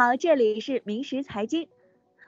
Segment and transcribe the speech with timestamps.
[0.00, 1.68] 好，这里是明石财经。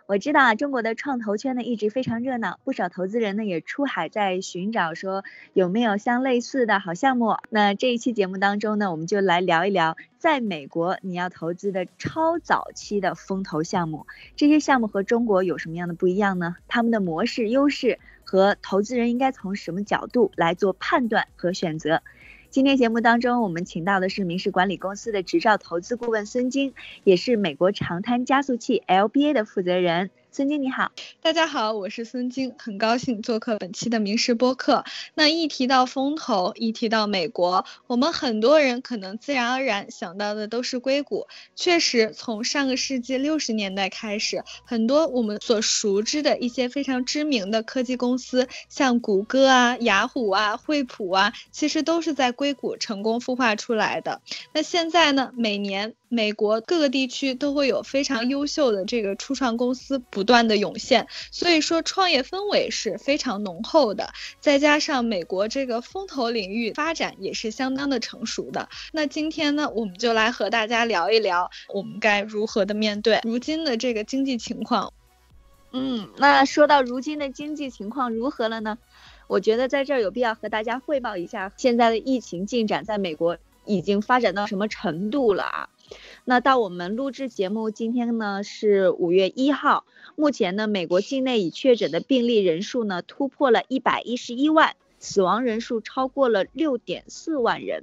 [0.05, 7.37] 我知道啊，中国的创投圈呢一直非常热闹，不少投资人呢也出海在寻找说有没有相类似的好项目。
[7.49, 16.57] 那这一期节目当中呢，我们就来聊一聊在美国你要投资的超早期的风投项目，这些项目和中国有什么样的不一样呢？
[16.69, 22.03] 他们的模式、优势和投资人应该从什么角度来做判断和选择？
[22.53, 30.11] 今天节目当中，我们请到的是民事管理公司的执照投资顾问孙晶，也是美国长滩加速器 LBA 的负责人。
[30.35, 34.83] 孙晶你好，大家好，我是孙晶，很高兴做客本期的名师播客。
[35.13, 41.27] 那一提到风投，一提到美国，我们很多人可能自然而然想到的都是硅谷。
[41.55, 54.23] 确实，从上个世纪六十年代开始，很多我们所熟知的一些非常知名的科技公司，像谷歌啊、雅虎啊、惠普啊，其实都是在硅谷成功孵化出来的。
[54.55, 55.93] 那现在呢，每年。
[56.13, 64.13] 美国各个地区都会有非常优秀的这个初创公司不断的涌现，所以说创业氛围是非常浓厚的。
[64.39, 68.69] 再加上美国这个风投领域发展也是相当的成熟的。
[68.93, 74.93] 那今天呢，我们就来和大家聊一聊，我们该如何的面对如今的这个经济情况。
[75.73, 78.77] 嗯，那说到如今的经济情况如何了呢？
[79.29, 85.69] 我觉得在这儿有必要和大家汇报一下现在的疫情进展，在美国已经发展到什么程度了啊？
[86.25, 89.85] 那到我们录制节目今天呢是五月一号，
[90.15, 97.83] 目前呢美国境内已确诊的病例人数呢突破了一百一十一万，死亡人数超过了六点四万人。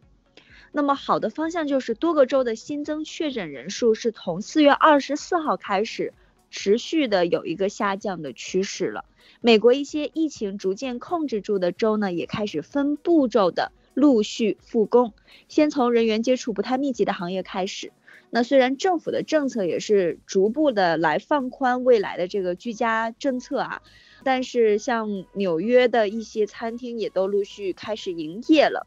[0.71, 6.13] 那么好的方向就是多个州的新增确诊人数是从四月二十四号开始
[6.49, 9.03] 持续的有一个下降的趋势了。
[9.41, 15.11] 美国一些疫情逐渐控制住的州呢也开始分步骤的陆续复工，
[15.49, 17.91] 先从人员接触不太密集的行业开始。
[18.31, 23.81] 那虽然政府的政策也是逐步的来放宽未来的这个居家政策啊，
[24.23, 28.85] 但是像纽约的一些餐厅也都陆续开始营业了。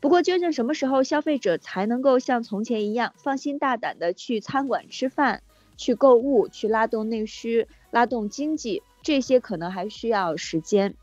[0.00, 5.42] 不过究竟什么时候消费者才能够像从前一样放心大胆的去餐馆吃饭、
[5.76, 10.94] 去购物、去拉动内需、拉动经济，这些可能还需要时间。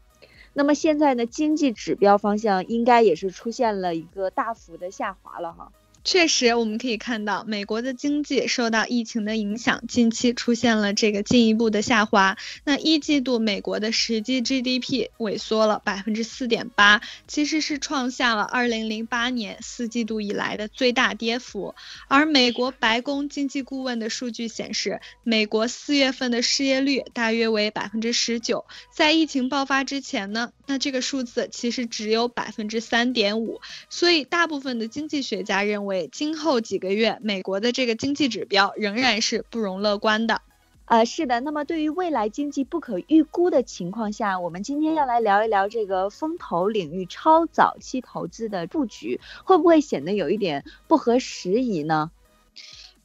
[0.53, 5.71] 那么现在呢，经济指标方向应该也是出现了一个大幅的下滑了哈。
[6.03, 12.37] 确实，我们可以看到，美国的经济受到疫情的影响，近期出现了这个进一步的下滑。
[12.65, 21.73] 那一季度美国的实际 GDP 萎缩了百分之四点八，其实是创下了二零零八年四季度以来的最大跌幅。
[22.09, 33.59] 而美国白宫经济顾问的数据显示，美国四月份的失业率大约为百分之十九，在疫情爆发之前呢，那这个数字其实只有百分之三点五。
[33.89, 36.09] 所以，大部分的经济学家认为。
[36.11, 40.41] 今后几个月，美国的这个经济指标仍然是不容乐观的。
[40.85, 41.39] 呃，是的。
[41.39, 52.11] 那么对于未来经济不可预估的情况下，我们今天要来聊一聊这个风投领域超早期投资的布局，会不会显得有一点不合时宜呢？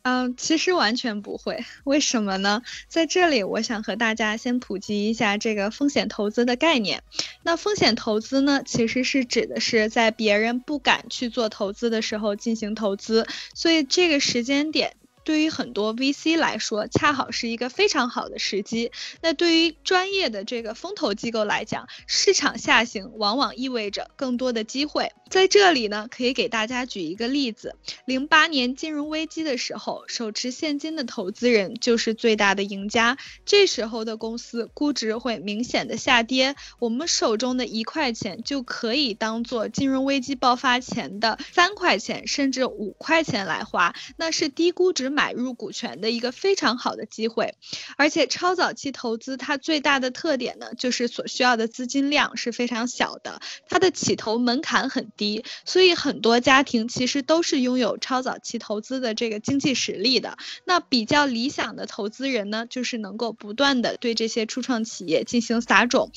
[0.08, 2.62] 嗯，其实完全不会，为什么呢？
[2.88, 7.02] 在这里，我想和大家先普及一下这个风险投资的概念。
[7.42, 14.96] 那风险投资呢，其实是指的是在别人不敢去做投资的时候进行投资，所以这个时间点。
[15.28, 18.92] 对于很多 VC 来说，恰好是一个非常好的时机。
[19.20, 25.12] 那对于专业的这个风投机构来讲，市场下行往往意味着更多的机会。
[25.28, 33.18] 在这里呢，可以给大家举一个例子：零八年金融危机的时候，手持现金的投资人就是最大的赢家。
[33.44, 45.17] 这时候的公司估值会明显的下跌，我们手中的一块钱就可以当做金融危机爆发前的三块钱甚至五块钱来花，那是低估值。
[45.18, 47.56] 买入股权的一个非常好的机会，
[47.96, 60.38] 而且超早期投资它最大的特点呢，就是所需要的资金量是非常小的，它的起投门槛很低，所以很多家庭其实都是拥有超早期投资的这个经济实力的。
[60.64, 66.12] 那比较理想的投资人呢，就是能够不断的对这些初创企业进行撒种，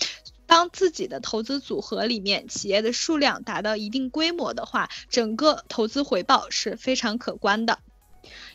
[0.46, 7.80] 当自己的投资组合里面企业的数量达到一定规模的话，整个投资回报是非常可观的。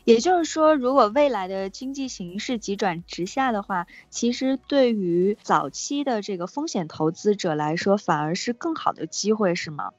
[0.04, 9.90] 也就是说，如果未来的经济形势急转直下的话，其实对于早期的这个风险投资者来说，反而是更好的机会，是吗？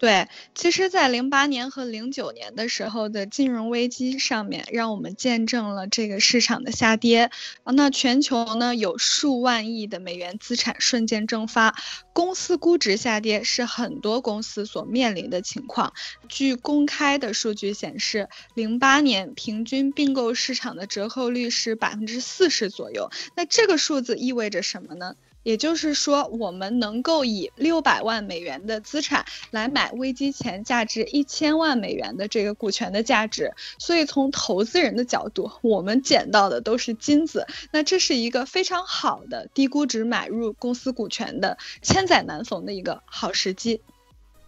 [0.00, 7.30] 对，其实，在零八年和零九年的时候的金融危机上面，让我们见证了这个市场的下跌
[7.64, 7.72] 啊。
[7.74, 11.76] 那全球呢，有数万亿的美元资产瞬间蒸发，
[12.14, 15.92] 公司估值下跌是很多公司所面临的情况。
[16.30, 23.10] 据公开的数据显示，零八年平均并购市场的折扣率是百分之四十左右。
[23.36, 25.14] 那这个数字意味着什么呢？
[25.42, 37.46] 也就是说，我们能够以六百万美元的资产来买危机前价值一千万美元的这个股权的价值，所以从投资人的角度，我们捡到的都是金子。
[37.72, 43.80] 那这是一个非常好的低估值买入公司股权的千载难逢的一个好时机。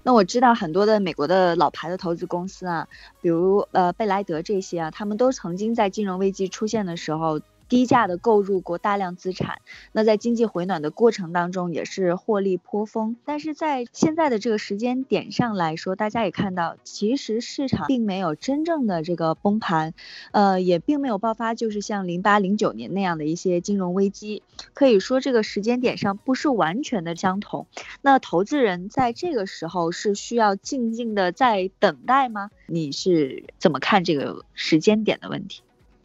[0.02, 2.88] 那我知道很多的美国的老牌的投资公司啊，
[3.22, 7.40] 比如呃贝莱德这些啊，他们都曾经在金融危机出现的时候。
[7.72, 13.16] 低价的购入过大量资产，那在经济回暖的过程当中也是获利颇丰。
[13.24, 19.94] 但是在现在的这个时间点上来说，大家也看到，其实市场并没有真正的这个崩盘，
[20.32, 24.42] 呃，也并没有爆发就是像零八零九年那样的一些金融危机。
[24.74, 27.66] 可以说这个时间点上不是完全的相同。
[28.02, 32.50] 那投资人在这个时候是需要静静的在等待吗？
[32.66, 35.62] 你是怎么看这个时间点的问题？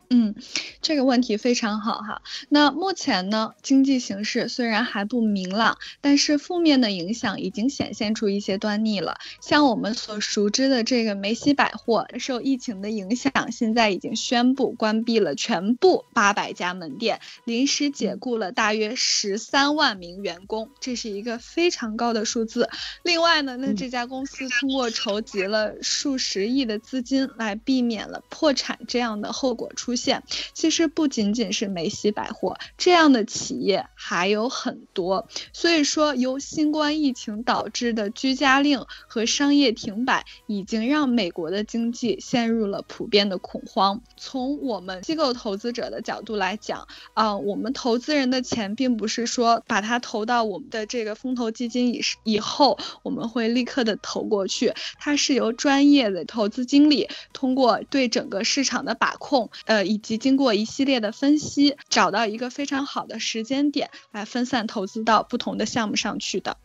[0.09, 0.36] 嗯，
[0.81, 2.21] 这个问题非常好哈。
[2.48, 9.18] 那目前呢，经济形势虽然还不明朗，但是负面的影响已经显现出一些端倪了。
[9.42, 22.69] 像我们所熟知的这个梅西百货，受疫情的影响，现在已经宣布关闭了全部八百家门店，临时解雇了大约十三万名员工，这是一个非常高的数字。
[23.04, 29.96] 另外呢，那这家公司通过筹集了数十亿的资金，来避免了破产这样的后果出。
[29.97, 30.23] 现
[30.53, 43.99] 其实不仅仅是梅西百货这样的企业还有很多，所以说由新冠疫情导致的居家令和商业停摆，已经让美国的经济陷入了普遍的恐慌。
[44.15, 59.86] 从我们机构投资者的角度来讲，啊，我们投资人的钱并不是说把它投到我们的这个风投基金以以后，我们会立刻的投过去，它是由专业的投资经理通过对整个市场的把控，呃。
[59.87, 66.57] 以及经过一系列的分析，找到一个非常好的时间点来分散投资到不同的项目上去的。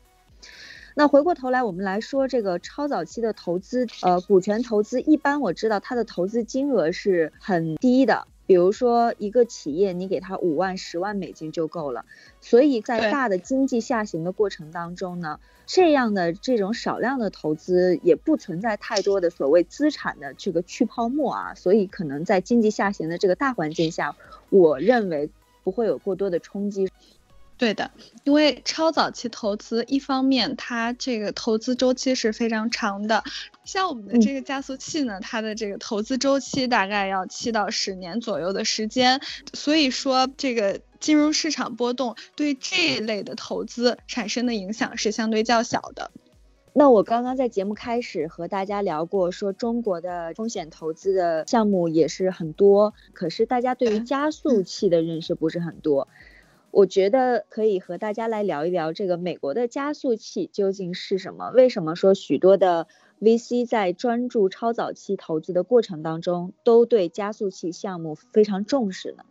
[0.95, 8.27] 那回过头来，我们来说这个超早期的投资，呃，股权投资一般我知道它的投资金额是很低的。
[8.53, 12.05] 比如说一个企业，你给他五万、十万美金就够了。
[12.43, 21.55] 所以在大的经济下行的过程当中呢，这样的这种少量的投资也不存在太多的所谓资产的这个去泡沫啊。
[21.55, 24.17] 所以可能在经济下行的这个大环境下，
[24.51, 25.31] 我认为
[25.65, 26.91] 不会有过多的冲击。
[27.63, 27.93] 对的，
[28.25, 33.23] 因为超早期投资，一方面它这个投资周期是非常长的，
[33.63, 39.21] 像我们的这个加速器呢，它的这个投资周期大概要七到十年左右的时间，
[39.53, 46.11] 所以说这个金融市场波动对这一类的投资产生的影响是相对较小的。
[46.73, 56.09] 那我刚刚在节目开始和大家聊过，说中国的风险投资的项目也是很多，可是大家对于加速器的认识不是很多。
[56.73, 61.51] 我觉得可以和大家来聊一聊这个美国的加速器究竟是什么？
[61.51, 62.89] 为什么说许多的
[63.21, 69.25] VC 在专注超早期投资的过程当中，都对加速器项目非常重视呢？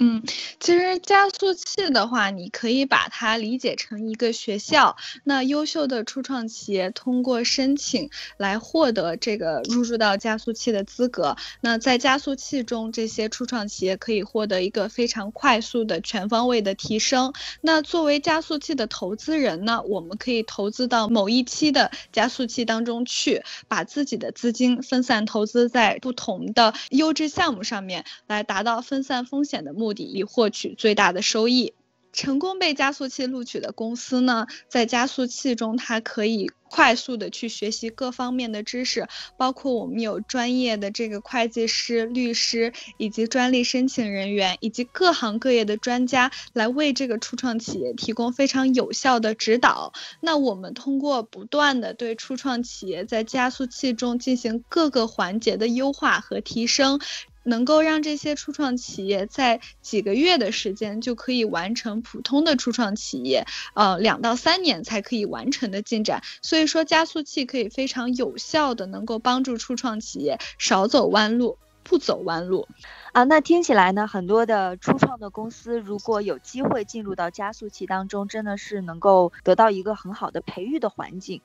[0.00, 0.22] 嗯，
[0.60, 4.96] 其实加速器的话，你可以把它理解成一个学校。
[5.24, 11.36] 那优秀的初创企业通过申请来获得这个入驻到加速器的资格。
[11.60, 17.32] 那在加速器中，这些初创企业可以获得一个非常快速的全方位的提升。
[17.60, 29.87] 那作为加速器的投资人呢，我们可以投资到某一期的加速器当中去，把自己的资金分散投资在不同的优质项目上面，来达到分散风险的目。
[29.88, 31.72] 目的以获取最大的收益。
[32.12, 49.92] 成功被加速器录取的公司呢，在加速器中，它可以快速的去学习各方面的知识，包括我们有专业的这个会计师、律师，以及专利申请人员，以及各行各业的专家，来为这个初创企业提供非常有效的指导。
[50.20, 57.00] 那我们通过不断的对初创企业在加速器中进行各个环节的优化和提升。
[57.48, 66.22] 能够让这些初创企业在几个月的时间就可以完成普通的初创企业，呃，两到三年才可以完成的进展。
[66.42, 71.58] 所以说，加速器可以非常有效的能够帮助初创企业少走弯路。
[71.84, 72.68] 不走弯路。
[73.12, 81.40] 啊，那听起来呢，很多的初创的公司如果有机会进入到加速器当中，真的是能够得到一个很好的培育的环境。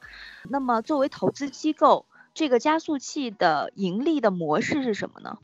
[0.49, 5.37] 那么作为投资机构，这个加速器的盈利的模式是什么呢？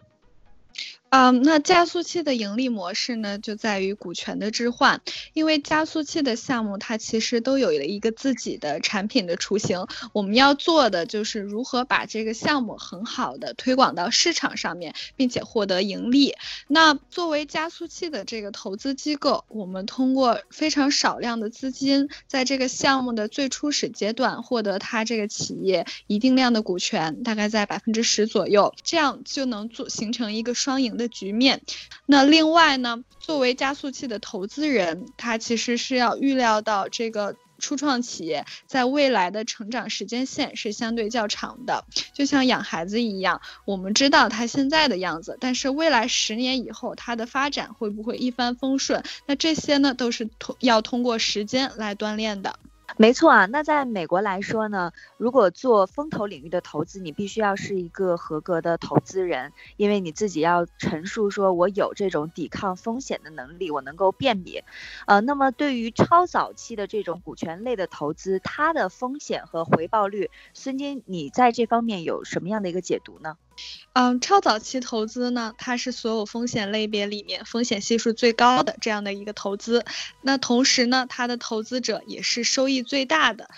[1.12, 5.02] 嗯，那加速器的盈利模式呢，就在于股权的置换。
[5.34, 9.88] 因为加速器的项目，它其实都有了一个自己的产品的雏形。
[10.14, 16.36] 我们要做的就是如何把这个项目很好的推广到市场上面，并且获得盈利。
[16.68, 30.99] 那作为加速器的这个投资机构，我们通过非常少量的资金，在这个项目的最初始阶段获得它这个企业一定量的股权，大概在百分之十左右，这样就能做形成一个双赢。
[31.00, 31.64] 的局面，
[32.06, 49.04] 那另外呢，作为加速器的投资人，他其实是要预料到这个初创企业在未来的成长时间线是相对较长的，就像养孩子一样，我们知道他现在的样子，但是未来十年以后他的发展会不会一帆风顺？
[49.26, 52.60] 那这些呢，都是通要通过时间来锻炼的。
[53.02, 64.66] 没错啊，那在美国来说呢，如果做风投领域的投资，你必须要是一个合格的投资人，因为你自己要陈述说我有这种抵抗风险的能力，我能够辨别。
[65.08, 73.38] 呃，那么对于超早期的这种股权类的投资，它的风险和回报率，孙晶，你在这方面有什么样的一个解读呢？
[73.94, 79.84] 嗯，超早期投资呢，它是所有风险类别里面风险系数最高的这样的一个投资。
[80.22, 83.50] 那同时呢，它的投资者也是收益最大的。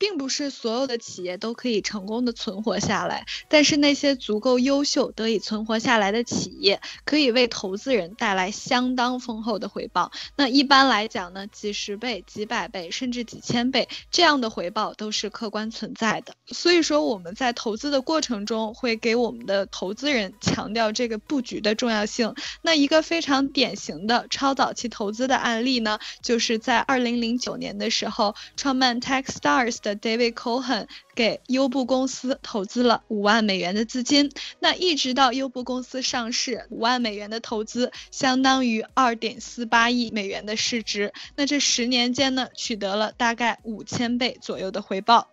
[0.00, 10.10] 并不是所有的企业都可以成功的存活下来，但是那些足够优秀得以存活下来的企业，可以为投资人带来相当丰厚的回报。
[10.36, 16.32] 那一般来讲呢，几十倍、几百倍，甚至几千倍这样的回报都是客观存在的。
[16.46, 22.34] 所以说我们在投资的过程中，会给我们的投资人强调这个布局的重要性。
[22.62, 29.89] 那一个非常典型的超早期投资的案例呢，就是在二零零九年的时候，创办 TechStars 的。
[29.96, 45.28] David Cohen 给优步公司投资了五万美元的资金，那一直到优步公司上市，五万美元的投资相当于二点四八亿美元的市值，那这十年间呢，取得了大概五千倍左右的回报。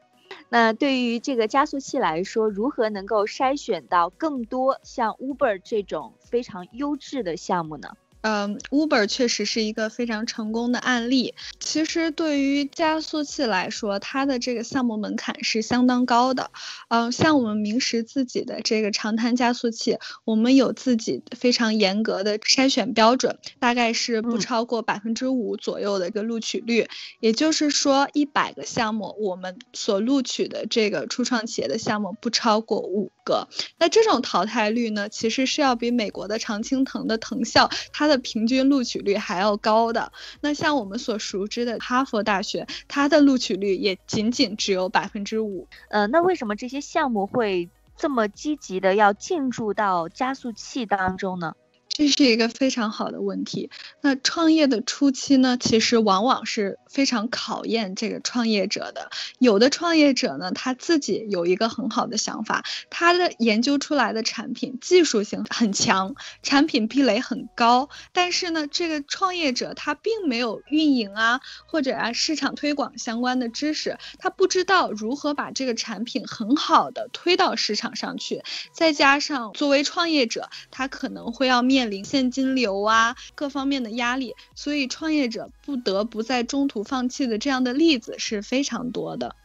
[0.49, 7.95] 那对于这个加速器来说，如何能够筛选到更多像 Uber 这种非常优质的项目呢？
[8.21, 11.35] 嗯，Uber 确实是一个非常成功的案例。
[11.59, 16.49] 其实对于加速器来说，它的这个项目门槛是相当高的。
[16.89, 26.87] 嗯，像我们明石自己的这个长滩加速器，我们有自己非常严格的筛选标准，大概是不超过百分之五左右的一个录取率。
[27.19, 33.47] 也就是说，一百个项目，我们所录取的这个初创企业的项目不超过五个。
[33.77, 38.06] 那这种淘汰率呢，其实是要比美国的常青藤的藤校它。
[38.07, 45.67] 它的平均录取率还要高的，那像我们所熟知的哈佛大学，它的录取率也仅仅只有百分之五。
[45.89, 51.55] 呃，那为什么这些项目会这么积极的要进驻到加速器当中呢？
[51.89, 53.71] 这是一个非常好的问题。
[54.01, 59.09] 那创业的初期呢，其实往往是非常考验这个创业者的。
[59.39, 67.89] 有的创业者呢，他自己有一个很好的想法，他的研究出来的产品技术性很强，产品壁垒很高。
[68.13, 78.43] 但是呢，这个创业者他并没有运营啊，或者啊市场推广相关的知识，他不知道如何把这个产品很好的推到市场上去。
[78.71, 89.35] 再加上作为创业者，他可能会要面临现金流啊，各方面的压力，所以创业者不得不在中途不放弃的这样的例子是非常多的。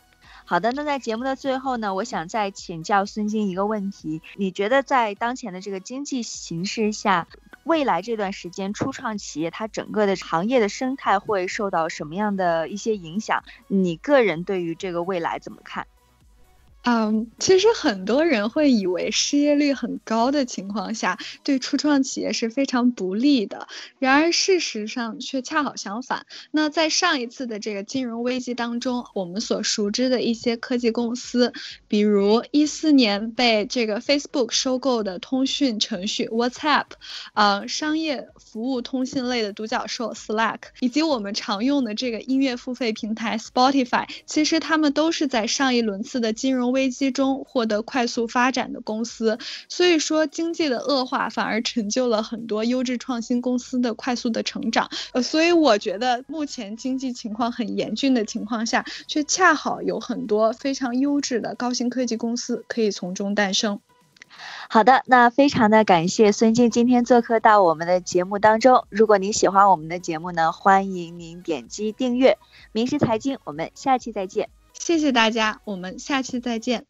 [0.45, 7.27] 好的，那在节目的最后呢，我想再请教孙晶一个问题：你觉得在当前的这个经济形势下，
[7.65, 13.45] 未来这段时间初创企业它整个的行业的生态会受到什么样的一些影响？
[13.67, 15.87] 你个人对于这个未来怎么看？
[16.85, 23.69] 嗯，其实很多人会以为失业率很高的情况下，对初创企业是非常不利的。
[24.01, 26.27] 然而事实上却恰好相反。
[26.51, 31.53] 那在上一次的这个金融危机当中，我们所熟知的一些科技公司，
[31.87, 36.87] 比如一四年被这个 Facebook 收购的通讯程序 WhatsApp，
[37.35, 46.72] 呃，商业服务通信类的独角兽 Slack，以及我们常用的这个音乐付费平台 Spotify，其实他们都是在上一轮次的金融。
[46.73, 49.38] 危机中获得快速发展的公司。
[49.69, 54.91] 所以说经济的恶化反而成就了很多优质创新公司的快速的成长。
[55.12, 63.81] 呃所以我觉得目前经济情况很严峻的情况下却恰好有很多非常优质的高新科技公司可以从中诞生。
[64.69, 68.87] 好的那非常的感谢孙静今天做客到我们的节目当中。
[68.88, 72.38] 如果您喜欢我们的节目呢欢迎您点击订阅。
[72.73, 74.62] 名师财经我们下期再见。
[74.75, 76.87] 谢谢大家我们下期再见。